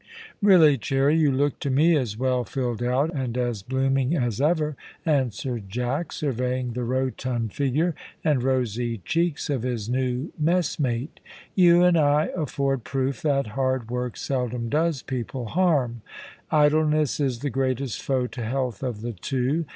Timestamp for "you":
1.15-1.31, 11.53-11.83